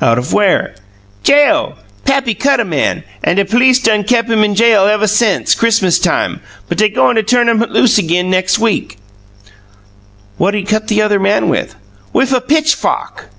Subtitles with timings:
[0.00, 0.76] "Out of where?"
[1.24, 1.74] "Jail.
[2.04, 5.98] Pappy cut a man, an' de police done kep' him in jail evuh sense Chris'mus
[5.98, 8.98] time; but dey goin' tuhn him loose ag'in nex' week."
[10.36, 11.74] "What'd he cut the other man with?"
[12.12, 13.30] "Wif a pitchfawk."